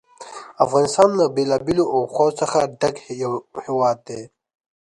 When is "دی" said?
4.07-4.21